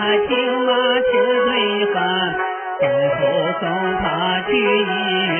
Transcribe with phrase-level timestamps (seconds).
[0.00, 0.30] 他请
[0.64, 1.10] 妈吃
[1.44, 1.48] 顿
[1.92, 2.00] 饭，
[2.80, 3.20] 随后
[3.60, 3.62] 送
[3.98, 4.88] 他去医
[5.28, 5.30] 院。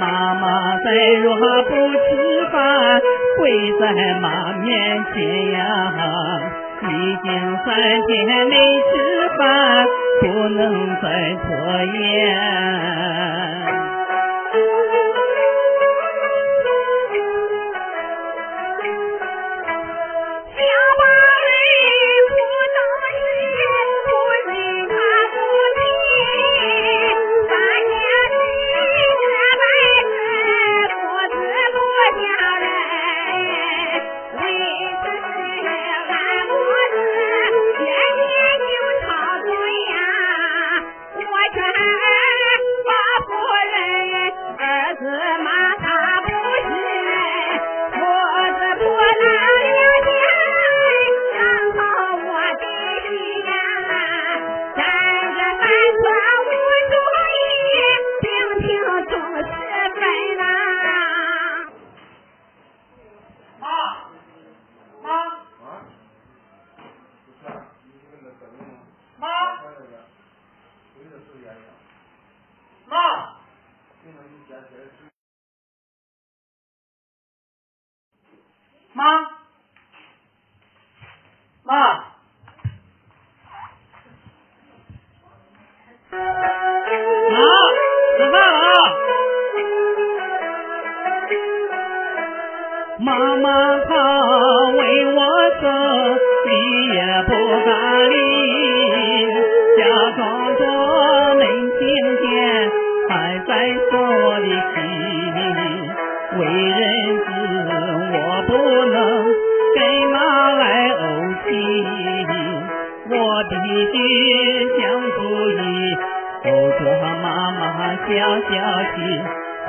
[0.00, 0.42] 妈妈
[0.78, 0.86] 再
[1.22, 1.26] 若
[1.62, 3.00] 不吃饭，
[3.38, 3.40] 跪
[3.78, 3.84] 在
[4.18, 4.66] 妈面
[5.14, 5.60] 前呀。
[6.82, 6.84] 已
[7.22, 7.30] 经
[7.64, 7.66] 三
[8.02, 8.92] 天没吃
[9.38, 9.86] 饭，
[10.20, 10.60] 不能
[11.00, 11.06] 再
[11.44, 11.46] 拖
[11.84, 11.94] 延。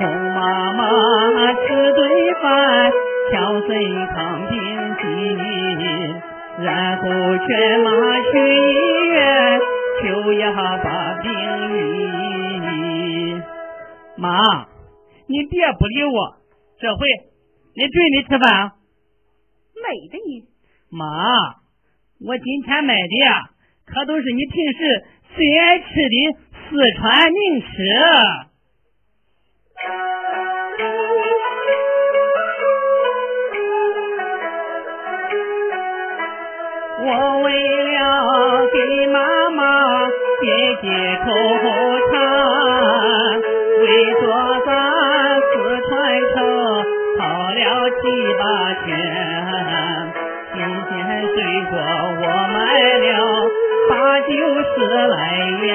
[0.09, 1.99] 妈妈吃顿
[2.41, 2.91] 饭，
[3.29, 3.69] 调身
[4.07, 4.53] 康定
[4.99, 5.03] 心，
[6.59, 7.03] 然后
[7.37, 7.89] 劝马
[8.31, 9.15] 去医院
[10.01, 10.85] 求药把
[11.21, 11.25] 病
[11.77, 13.41] 医。
[14.17, 14.39] 妈，
[15.27, 16.37] 你别不理我。
[16.79, 17.07] 这回
[17.75, 18.71] 你准你吃饭？
[19.75, 20.43] 没的你
[20.89, 21.05] 妈，
[22.25, 23.49] 我今天买的呀，
[23.85, 26.37] 可都是你平时最爱吃的
[26.69, 27.67] 四川名吃。
[37.09, 37.47] 我为
[37.83, 39.63] 了给妈妈
[40.41, 40.45] 解
[40.81, 40.85] 解
[41.23, 41.31] 口
[42.11, 42.11] 馋，
[43.79, 43.85] 为
[44.19, 44.27] 做
[44.65, 44.69] 咱
[45.39, 45.47] 四
[45.87, 45.89] 川
[46.35, 46.35] 城
[47.17, 47.23] 跑
[47.53, 47.97] 了七
[48.37, 48.43] 八
[48.83, 48.85] 圈，
[50.51, 50.91] 新鲜
[51.33, 51.35] 水
[51.69, 52.59] 果我买
[52.99, 53.07] 了
[53.89, 54.29] 八九
[54.75, 54.75] 十
[55.07, 55.15] 来
[55.65, 55.71] 样，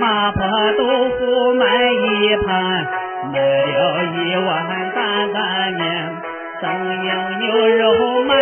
[0.00, 0.38] 麻婆
[0.76, 0.82] 豆
[1.20, 2.50] 腐买一盘，
[3.32, 4.48] 买了一碗
[4.92, 4.98] 担
[5.32, 5.38] 担
[5.74, 5.86] 面，
[6.60, 6.66] 蒸
[7.06, 7.08] 羊
[7.38, 7.46] 牛
[7.78, 7.80] 肉
[8.24, 8.34] 买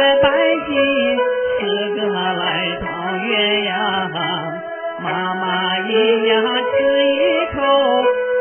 [3.36, 4.08] 汤圆呀，
[5.02, 5.92] 妈妈一
[6.26, 6.72] 样吃
[7.12, 7.60] 一口，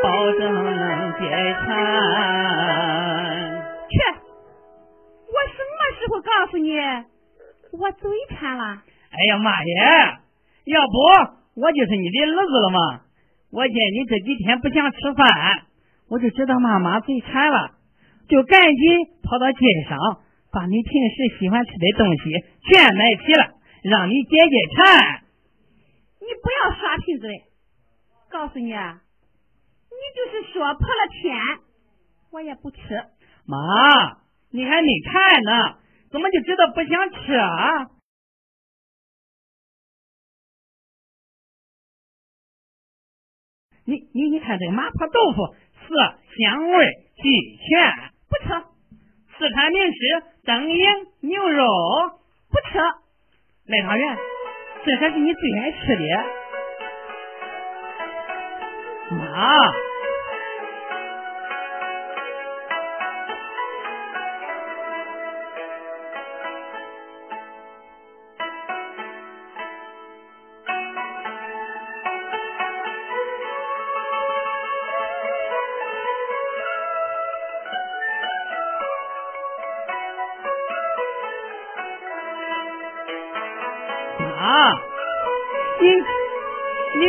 [0.02, 1.28] 保证能解
[1.66, 1.68] 馋。
[3.90, 4.00] 去，
[5.28, 6.72] 我什么时候告诉你
[7.78, 8.64] 我嘴馋了？
[9.12, 10.22] 哎呀妈呀！
[10.64, 10.98] 要不
[11.62, 13.02] 我就是你的儿子了嘛！
[13.52, 15.28] 我见你这几天不想吃饭，
[16.10, 17.72] 我就知道妈妈嘴馋了，
[18.30, 19.60] 就赶紧跑到街
[19.90, 19.98] 上，
[20.54, 22.32] 把你平时喜欢吃的东西
[22.72, 23.55] 全买齐了，
[23.88, 25.24] 让你解解馋。
[26.20, 27.44] 你不要耍贫嘴！
[28.32, 29.02] 告诉你，啊，
[29.92, 31.36] 你就是说破了天，
[32.32, 32.80] 我也不吃。
[33.46, 35.78] 妈，你还没看呢，
[36.10, 37.92] 怎么就知道不想吃啊？
[43.86, 45.56] 你你你看这个麻婆豆腐，
[45.88, 46.86] 色香味
[47.18, 48.48] 俱全，不吃。
[49.38, 49.98] 四川名吃
[50.44, 51.68] 蒸羊牛肉，
[52.50, 53.05] 不吃。
[53.68, 54.18] 奶汤圆，
[54.86, 56.04] 这才是你最爱吃的。
[59.16, 59.50] 妈，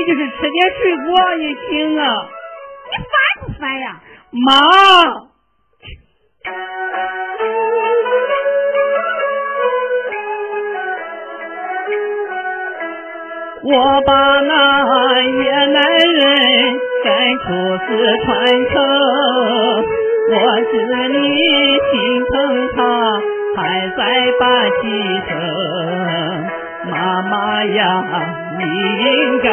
[0.06, 2.02] 就是吃点水果也行啊。
[2.88, 4.00] 你烦不烦呀？
[4.30, 4.52] 妈，
[13.64, 16.22] 我把那越南人
[17.02, 17.44] 赶出
[17.84, 17.88] 四
[18.24, 18.74] 川城，
[20.30, 20.34] 我
[20.70, 20.72] 知
[21.08, 21.16] 你
[21.90, 21.94] 心
[22.30, 22.34] 疼
[22.76, 22.78] 他，
[23.56, 23.98] 还在
[24.38, 24.78] 把气
[25.28, 25.30] 生。
[26.88, 27.82] 妈妈呀，
[28.58, 29.48] 你应该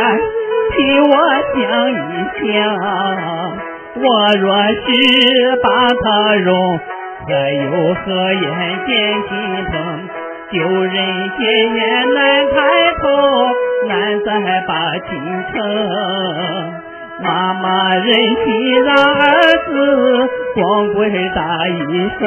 [0.75, 1.13] 替我
[1.53, 1.61] 想
[1.91, 1.93] 一
[2.51, 2.51] 想，
[3.95, 4.05] 我
[4.39, 4.81] 若是
[5.61, 5.65] 把
[6.01, 6.49] 它容，
[7.27, 7.63] 还有
[7.93, 8.45] 何颜
[8.85, 8.91] 见
[9.29, 9.31] 心
[9.71, 9.73] 疼？
[10.51, 10.93] 救人
[11.37, 11.41] 结
[11.73, 11.79] 缘
[12.13, 12.55] 难抬
[13.01, 13.03] 头，
[13.87, 13.91] 难
[14.23, 14.27] 再
[14.67, 15.09] 把心
[15.51, 15.53] 成。
[17.23, 19.23] 妈妈忍心让儿
[19.65, 19.69] 子
[20.55, 21.71] 光棍打一
[22.19, 22.21] 生。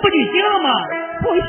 [0.00, 0.68] 不就行了吗？
[1.22, 1.44] 不行，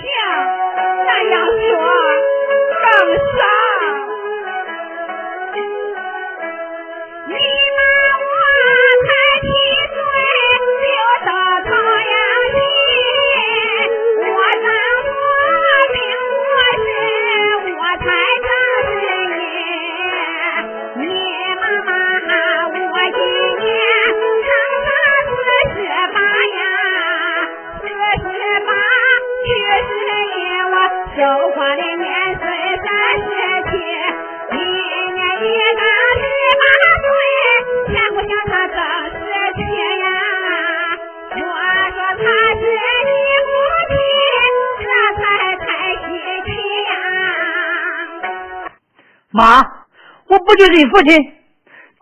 [50.61, 51.17] 就是你父亲，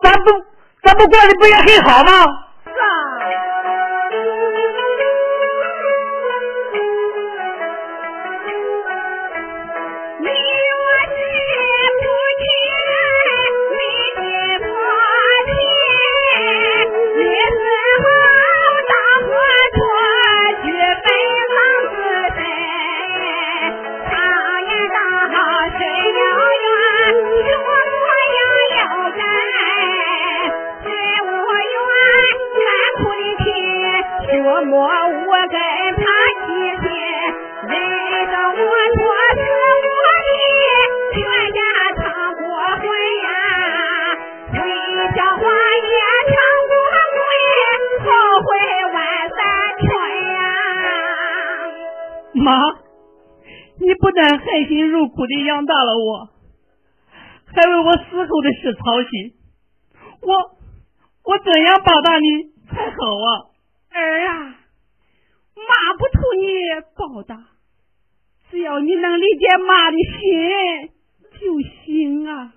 [0.02, 0.30] 咱不
[0.82, 2.26] 咱不过的不也很好吗？
[34.30, 35.58] 多磨我该
[35.92, 36.02] 他
[36.46, 36.48] 几
[36.80, 36.88] 天，
[37.66, 37.74] 来
[38.32, 39.00] 到我托
[39.34, 39.38] 死
[39.86, 39.90] 我
[40.26, 40.32] 的
[41.12, 41.18] 全
[41.52, 41.58] 家
[41.96, 42.02] 唱
[42.34, 42.42] 过
[42.78, 42.82] 婚
[43.22, 43.28] 呀，
[44.52, 44.56] 回
[45.14, 45.94] 家花也
[46.30, 46.32] 唱
[46.68, 46.72] 过
[47.16, 47.20] 鬼，
[48.04, 48.06] 后
[48.46, 48.48] 悔
[48.92, 48.96] 万
[49.30, 49.38] 三
[49.78, 49.84] 春
[50.32, 50.38] 呀。
[52.34, 52.48] 妈，
[53.80, 56.28] 你不但含辛茹苦的养大了我，
[57.52, 59.34] 还为我死后的事操心，
[60.22, 60.28] 我
[61.24, 63.49] 我怎样报答你才好啊？
[63.90, 64.60] 儿啊，
[65.54, 66.46] 妈不图你
[66.96, 67.36] 报答，
[68.50, 70.92] 只要你能理解妈的心
[71.40, 72.54] 就行啊。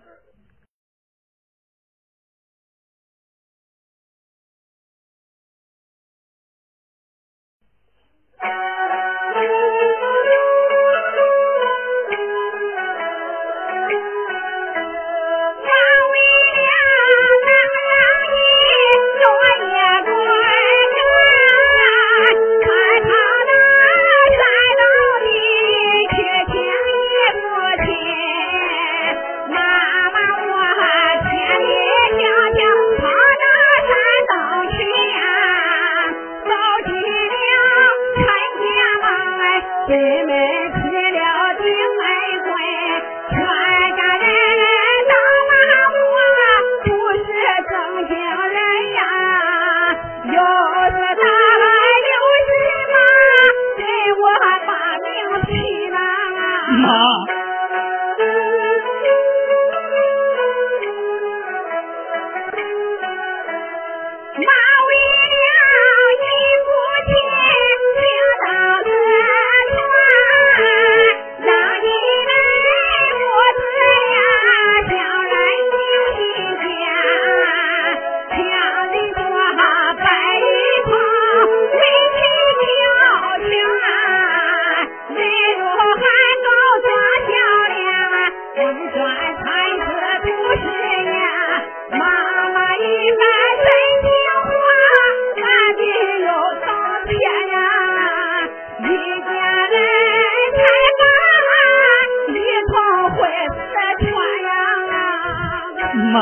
[106.13, 106.20] 妈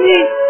[0.00, 0.41] 你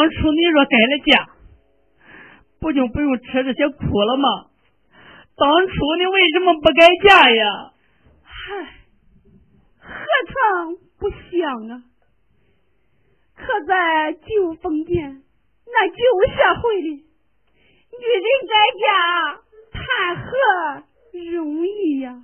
[0.00, 1.28] 当初你若改了嫁，
[2.58, 4.46] 不就不用吃这些苦了吗？
[5.36, 7.72] 当初你为什么不改嫁呀？
[8.22, 8.64] 嗨，
[9.78, 9.90] 何
[10.26, 11.82] 尝不想啊？
[13.36, 15.22] 可在旧封建
[15.66, 15.96] 那旧
[16.34, 18.88] 社会里，女人改嫁
[19.70, 20.32] 谈何
[21.30, 22.22] 容易呀？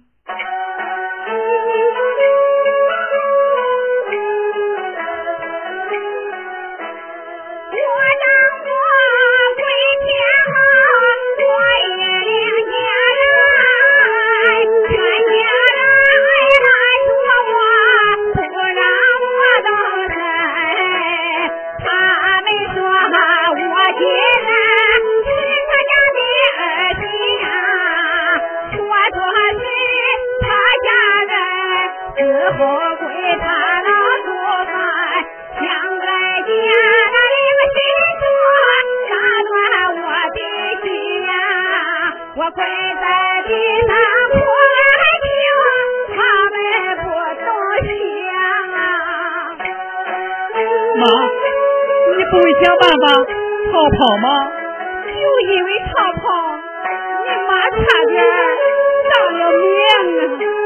[43.47, 43.53] 不
[47.45, 47.49] 懂
[47.87, 47.95] 想。
[50.99, 51.05] 妈，
[52.17, 53.05] 你不会想办法
[53.71, 54.27] 逃跑吗？
[55.07, 55.11] 就
[55.53, 55.89] 因为逃
[56.21, 56.25] 跑，
[57.25, 57.77] 你妈差
[58.09, 58.15] 点
[59.07, 59.79] 丧了命
[60.19, 60.66] 啊！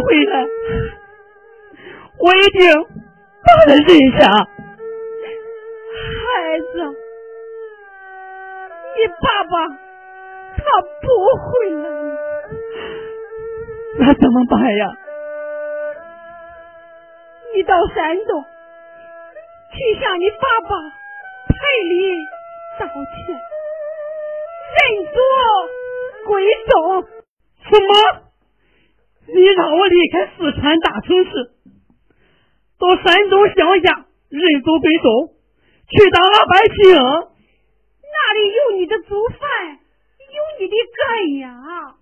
[0.00, 0.46] 回来，
[2.18, 2.58] 我已经
[3.42, 3.86] 把他认
[4.18, 4.26] 下。
[6.26, 6.64] 孩子，
[8.96, 9.52] 你爸爸
[10.56, 10.60] 他
[11.02, 11.04] 不
[11.42, 11.84] 回来。
[13.98, 14.84] 那怎么办呀？
[17.54, 18.44] 你到山东
[19.72, 20.70] 去向你爸爸
[21.48, 21.54] 赔
[21.88, 21.94] 礼
[22.78, 22.94] 道歉，
[24.76, 24.78] 人
[25.14, 25.18] 多
[26.26, 26.30] 鬼
[26.68, 26.74] 多，
[27.70, 28.25] 什么？
[29.28, 31.50] 你让我离开四川大城市，
[32.78, 35.34] 到山东乡下认祖归宗，
[35.88, 36.94] 去当老百姓？
[38.02, 39.38] 那里有你的祖坟，
[40.18, 41.96] 有你的根呀！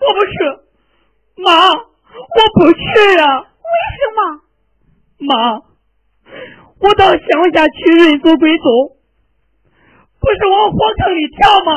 [0.00, 0.32] 我不去，
[1.42, 1.80] 妈，我
[2.54, 2.80] 不去
[3.18, 3.40] 呀！
[3.40, 4.18] 为什么？
[5.18, 5.62] 妈，
[6.80, 8.96] 我到乡下去认祖归宗，
[10.20, 11.72] 不是往火坑里跳吗？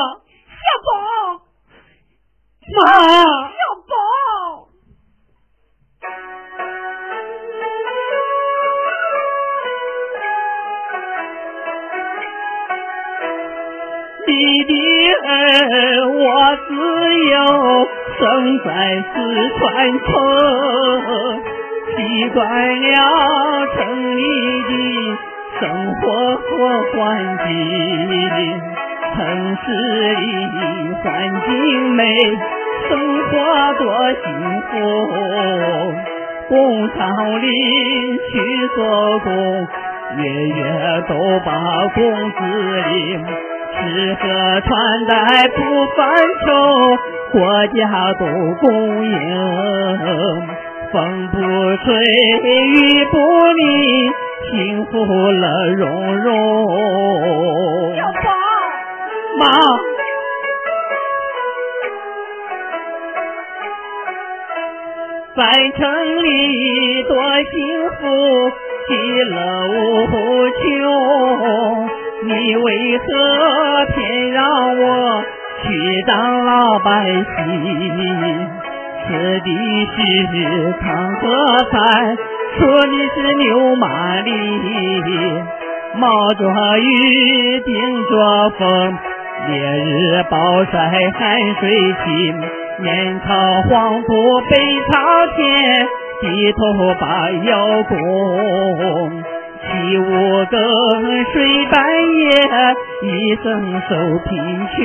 [0.46, 0.92] 小宝，
[2.72, 3.92] 妈，小宝。
[15.56, 16.74] 我只
[17.30, 17.36] 有
[18.18, 18.22] 生
[18.64, 18.68] 在
[19.12, 19.14] 四
[19.58, 19.62] 川
[20.00, 20.06] 城，
[21.96, 21.96] 习
[22.30, 22.40] 惯
[22.80, 22.86] 了
[23.76, 23.78] 城
[24.16, 24.20] 里
[24.68, 24.70] 的
[25.60, 25.62] 生
[25.94, 26.02] 活
[26.36, 26.42] 和
[26.92, 26.98] 环
[27.46, 27.48] 境。
[29.14, 29.18] 城
[29.54, 29.62] 市
[30.16, 30.26] 里
[31.02, 31.04] 环
[31.46, 31.48] 境
[31.92, 32.02] 美，
[32.88, 32.92] 生
[33.28, 33.32] 活
[33.78, 34.24] 多幸
[34.62, 34.72] 福。
[36.48, 36.52] 工
[36.90, 36.96] 厂
[37.40, 37.46] 里
[38.32, 38.32] 去
[38.74, 38.78] 做
[39.20, 39.30] 工，
[40.16, 40.58] 月月
[41.08, 41.12] 都
[41.44, 41.48] 把
[41.94, 41.96] 工
[42.32, 42.38] 资
[42.90, 43.53] 领。
[43.76, 44.22] 吃喝
[44.60, 44.70] 穿
[45.06, 45.56] 戴不
[45.96, 45.98] 犯
[46.46, 46.48] 愁，
[47.32, 47.80] 国家
[48.18, 48.22] 都
[48.60, 49.12] 供应。
[50.92, 51.86] 风不吹，
[52.42, 53.16] 雨不
[53.52, 53.66] 淋，
[54.52, 54.52] 幸
[54.86, 55.44] 福乐
[55.76, 55.82] 融
[56.18, 56.26] 融。
[57.96, 58.16] 小宝，
[59.38, 59.42] 妈，
[65.34, 65.40] 在
[65.76, 65.82] 城
[66.22, 66.32] 里
[67.08, 67.52] 多幸
[67.90, 68.02] 福，
[68.86, 68.88] 其
[69.30, 69.34] 乐
[69.66, 69.74] 无
[70.60, 70.62] 穷。
[72.26, 73.04] 你为何
[73.94, 74.42] 偏让
[74.78, 75.22] 我
[75.62, 75.68] 去？
[76.06, 77.14] 当老百姓？
[79.06, 79.10] 吃
[79.40, 79.48] 的
[79.92, 79.96] 是
[80.80, 81.22] 糠和
[81.70, 81.76] 菜，
[82.56, 83.84] 说的是牛马
[84.22, 84.30] 力，
[85.96, 86.08] 冒
[86.38, 86.42] 着
[86.78, 87.68] 雨，顶
[88.08, 88.12] 着
[88.58, 88.64] 风，
[89.48, 90.76] 烈日暴晒
[91.18, 91.20] 汗
[91.60, 91.62] 水
[92.06, 92.08] 浸，
[92.78, 93.28] 面朝
[93.68, 94.08] 黄土
[94.48, 94.56] 背
[94.90, 94.92] 朝
[95.36, 95.44] 天，
[96.22, 96.58] 低头
[96.98, 97.92] 把腰弓。
[99.74, 100.02] 起五
[100.50, 100.54] 更
[101.32, 101.74] 睡半
[102.14, 102.30] 夜，
[103.02, 103.42] 一生
[103.88, 103.90] 受
[104.24, 104.30] 贫
[104.70, 104.76] 穷。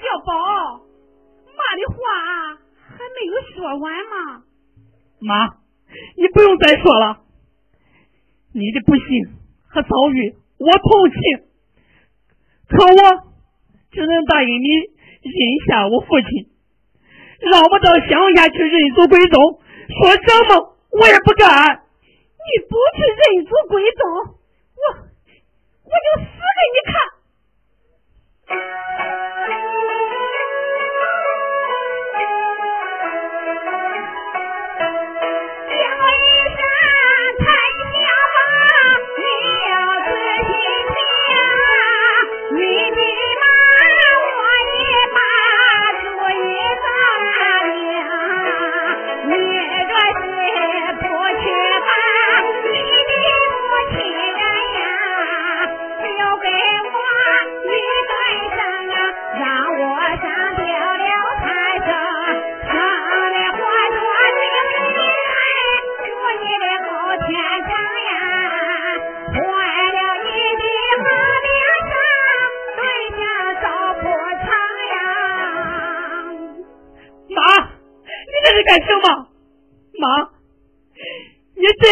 [0.24, 0.32] 宝，
[1.52, 1.96] 妈的话
[2.88, 4.14] 还没有说完吗。
[5.20, 5.58] 妈，
[6.16, 7.18] 你不用再说了。
[8.54, 9.04] 你的不幸
[9.68, 11.20] 和遭遇，我同情。
[12.68, 12.96] 可我
[13.92, 14.68] 只能答应你
[15.22, 15.36] 认
[15.68, 16.48] 下我父亲，
[17.40, 19.60] 让我到乡下去认祖归宗。
[20.00, 21.82] 说什么我也不干。
[22.46, 24.00] 你不去认祖归宗，
[24.76, 24.82] 我
[25.84, 26.94] 我就死给你看。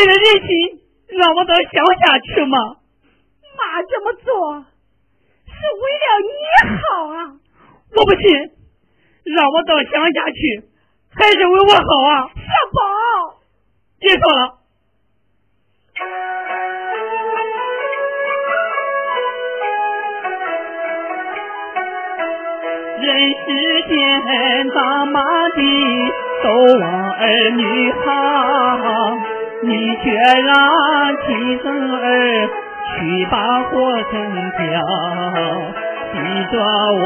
[0.05, 0.53] 你这个人心
[1.17, 2.59] 让我到乡下去吗？
[3.57, 4.67] 妈这么做
[5.47, 6.29] 是为了你
[6.77, 7.17] 好啊！
[7.97, 8.21] 我不信，
[9.25, 10.69] 让我到乡下去
[11.15, 12.29] 还是为我好啊！
[12.37, 12.43] 小
[12.75, 13.41] 宝，
[13.99, 14.59] 别说了。
[23.01, 23.49] 人世
[23.89, 25.61] 间大妈的。
[26.45, 28.05] 都往儿女好，
[29.67, 30.53] 你却让
[31.27, 31.99] 亲生儿
[32.93, 33.73] 去把火
[34.11, 34.13] 坑
[34.59, 34.63] 跳，
[36.13, 36.17] 逼
[36.53, 37.03] 着我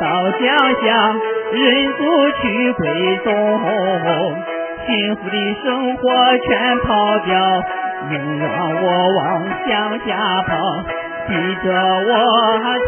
[0.00, 0.04] 到
[0.38, 0.42] 乡
[0.80, 0.84] 下
[1.52, 2.00] 认祖
[2.40, 2.42] 去
[2.72, 2.82] 归
[3.22, 3.28] 宗，
[4.86, 6.02] 幸福的生活
[6.48, 6.88] 全跑
[7.26, 7.32] 掉，
[8.10, 8.48] 硬让
[8.82, 9.22] 我往
[9.68, 9.68] 乡
[10.06, 10.08] 下
[10.46, 10.52] 跑，
[11.28, 11.32] 逼
[11.64, 12.10] 着我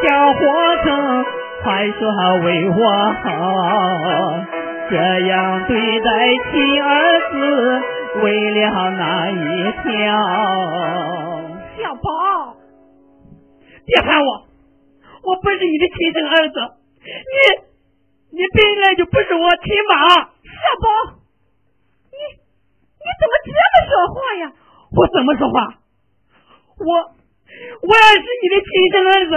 [0.01, 0.37] 跳火
[0.85, 0.87] 坑，
[1.63, 2.01] 快说
[2.45, 2.77] 为我
[3.23, 3.27] 好。
[4.89, 4.95] 这
[5.27, 6.09] 样对待
[6.53, 6.89] 亲儿
[7.33, 7.35] 子，
[8.22, 9.35] 为了那一
[9.83, 9.85] 条？
[11.76, 12.57] 小宝，
[13.85, 14.46] 别喊我，
[15.22, 16.59] 我不是你的亲生儿子，
[17.02, 19.92] 你你本来就不是我亲妈。
[20.16, 20.87] 小宝，
[22.11, 24.52] 你你怎么这么说话呀？
[24.96, 25.79] 我怎么说话？
[26.79, 26.90] 我
[27.83, 29.33] 我要是你的亲生儿子，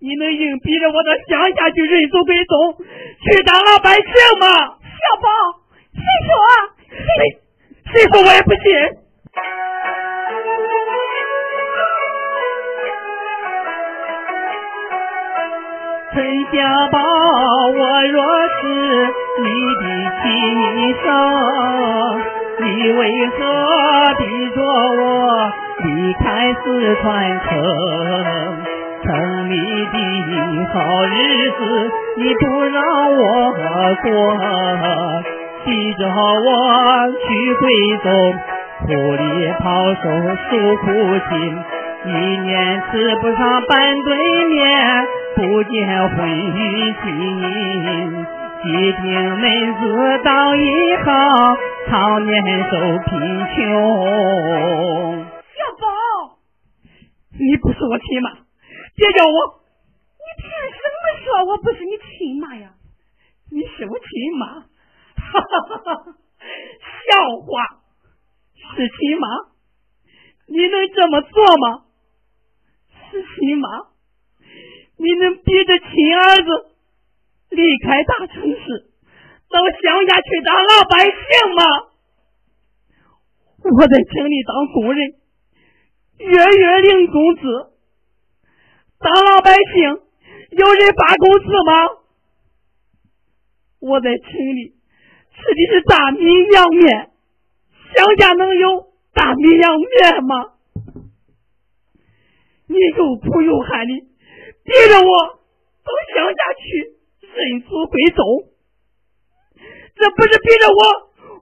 [0.00, 2.76] 你能硬逼着我到乡下去认祖归宗，
[3.22, 4.04] 去当老百姓
[4.40, 4.46] 吗？
[4.82, 5.28] 小宝，
[5.94, 6.34] 谁说？
[6.90, 7.42] 谁
[7.92, 8.60] 谁说我也不信。
[16.12, 16.22] 陈
[16.52, 18.22] 家宝，我若
[18.60, 18.62] 是
[19.42, 19.82] 你的
[20.22, 20.24] 亲
[21.02, 21.06] 生，
[22.60, 23.34] 你为何
[24.18, 24.22] 逼
[24.54, 25.02] 着我
[25.84, 26.22] 离开
[26.54, 26.64] 四
[27.02, 27.04] 川
[27.40, 27.48] 城？
[29.02, 29.08] 城
[29.50, 29.54] 里
[29.86, 29.96] 的
[30.72, 31.60] 好日子
[32.16, 32.78] 你不让
[33.16, 33.18] 我
[34.02, 34.10] 过，
[35.64, 37.62] 逼着我去贵
[38.02, 38.06] 州，
[38.80, 39.22] 苦里
[39.58, 40.02] 抛手
[40.48, 40.84] 诉苦
[41.28, 41.30] 情，
[42.06, 42.08] 一
[42.40, 44.08] 年吃不上半顿
[44.48, 44.58] 面。
[45.36, 47.06] 不见婚姻，
[48.62, 48.66] 几
[49.00, 49.80] 定妹子
[50.24, 50.62] 当一
[51.04, 51.08] 行，
[51.88, 52.32] 常年
[52.70, 52.72] 受
[53.06, 53.10] 贫
[53.54, 53.56] 穷。
[55.56, 55.84] 小宝，
[57.38, 58.30] 你不是我亲妈，
[58.96, 59.60] 别叫我。
[60.18, 62.72] 你凭什么说我不是你亲妈呀？
[63.50, 64.06] 你是我亲
[64.38, 64.64] 妈，
[65.32, 66.16] 哈哈哈哈
[67.10, 67.12] 笑
[67.46, 67.82] 话，
[68.74, 69.28] 是亲妈？
[70.46, 71.84] 你能这么做吗？
[73.10, 73.68] 是亲妈？
[74.96, 76.74] 你能逼着亲儿子
[77.50, 78.90] 离开大城市，
[79.48, 81.62] 到乡下去当老百姓吗？
[83.62, 85.14] 我在城里当工人，
[86.18, 87.42] 月月领工资。
[88.98, 90.00] 当老百姓
[90.50, 92.00] 有人发工资吗？
[93.80, 94.74] 我在城里
[95.34, 97.10] 吃的是大米凉面，
[97.94, 100.54] 乡下能有大米凉面吗？
[102.66, 103.92] 你又苦又喊的。
[104.62, 105.12] 逼着我
[105.82, 106.94] 到乡下去
[107.34, 108.22] 认祖归宗，
[109.96, 110.82] 这不是逼着我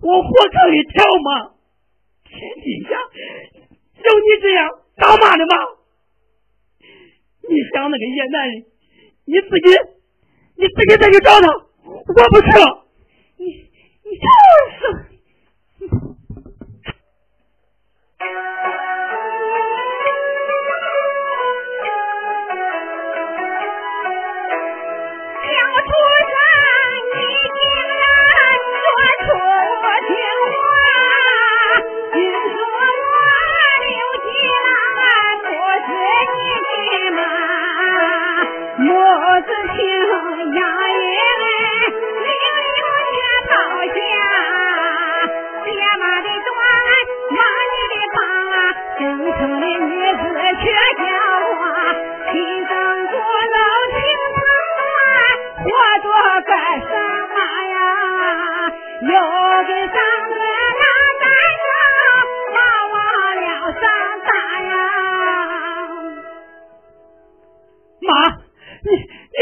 [0.09, 1.53] 往火坑里跳吗？
[2.24, 2.90] 天底下
[3.96, 5.57] 有你这样当妈的吗？
[6.81, 8.64] 你想那个野男人，
[9.27, 9.77] 你自己
[10.57, 11.53] 你自己再去找他，
[11.85, 12.88] 我不去了。
[14.20, 15.07] Poof!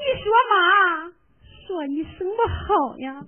[0.00, 1.12] 你说妈
[1.66, 3.24] 说你什么好呀？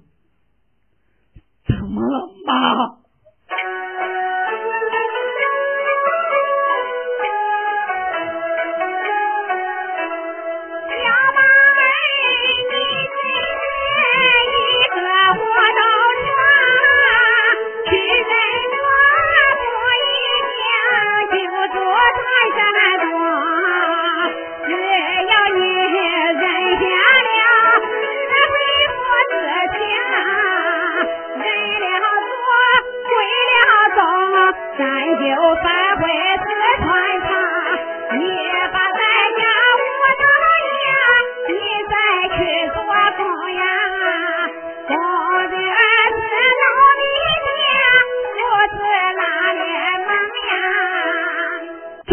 [1.67, 2.99] 怎么了妈？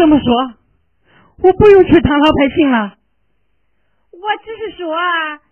[0.04, 0.54] 这么说，
[1.38, 2.98] 我不用去当老百姓了。
[4.10, 4.94] 我只是说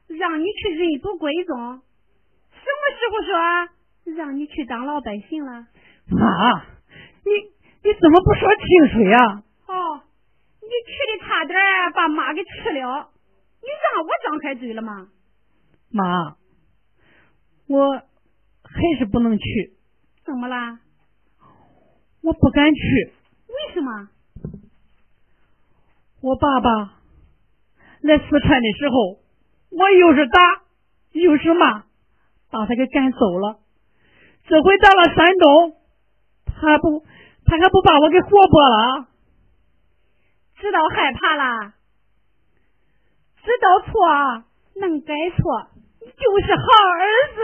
[0.09, 5.69] 让你去认祖归宗，什么时候说让你去当老百姓了？
[6.11, 6.65] 妈，
[7.25, 7.33] 你
[7.83, 9.43] 你怎么不说清楚呀？
[9.69, 10.03] 哦，
[10.61, 11.59] 你去的差点
[11.95, 13.09] 把妈给吃了，
[13.63, 15.09] 你让我张开嘴了吗？
[15.91, 16.37] 妈，
[17.69, 19.73] 我还是不能去。
[20.27, 20.79] 怎么啦？
[22.21, 23.13] 我不敢去。
[23.49, 24.11] 为什么？
[26.23, 26.71] 我爸爸
[28.01, 29.19] 来四川的时候，
[29.71, 30.41] 我又是打
[31.11, 31.83] 又是骂，
[32.49, 33.59] 把他给赶走了。
[34.47, 35.77] 这回到了山东，
[36.47, 37.05] 他不，
[37.45, 39.09] 他还不把我给活剥了？
[40.61, 41.75] 知道害怕了，
[43.43, 44.45] 知道错
[44.77, 45.67] 能改错，
[46.01, 46.63] 你就是好
[46.95, 47.03] 儿
[47.35, 47.43] 子。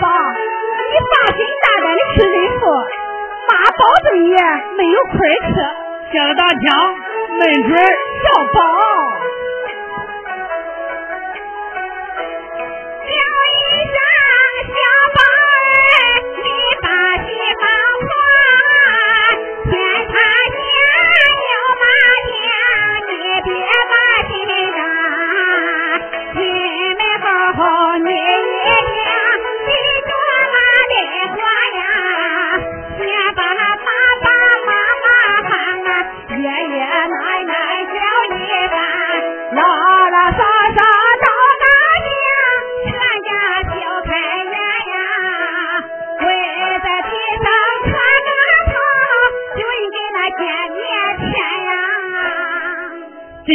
[0.00, 2.62] 宝，你放心大胆的去认父，
[3.48, 4.32] 妈保证你
[4.76, 5.18] 没有亏
[5.48, 5.54] 吃。
[6.12, 6.94] 小大强，
[7.38, 8.24] 没准小
[8.54, 8.60] 宝。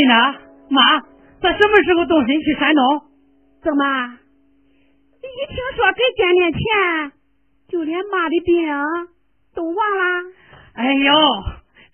[0.07, 0.31] 那
[0.69, 1.01] 妈，
[1.41, 3.01] 咱什么时候动身去山东？
[3.61, 4.19] 怎么？
[5.21, 7.11] 一听说给捐点钱，
[7.67, 8.65] 就连妈的病
[9.53, 10.31] 都忘了。
[10.73, 11.13] 哎呦，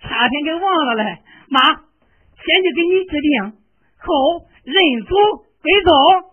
[0.01, 1.19] 差点给忘了嘞。
[1.49, 3.53] 妈，先去给你治病，
[3.97, 5.15] 后认祖
[5.61, 6.32] 归宗。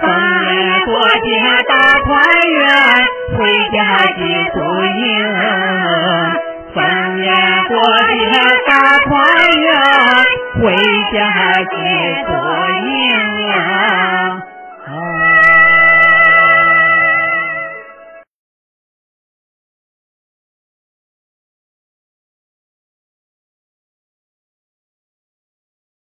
[0.00, 1.28] 逢年过节
[1.68, 1.72] 大
[2.04, 2.06] 团
[2.50, 2.62] 圆，
[3.36, 3.38] 回
[3.72, 3.76] 家
[4.16, 4.20] 接
[4.52, 5.00] 祖英。
[6.74, 6.76] 逢
[7.16, 7.24] 年
[7.68, 7.74] 过
[8.08, 8.20] 节
[8.66, 9.08] 大团
[9.58, 9.68] 圆，
[10.60, 10.64] 回
[11.12, 11.16] 家
[11.62, 11.74] 接
[12.26, 12.30] 祖
[12.86, 12.94] 英。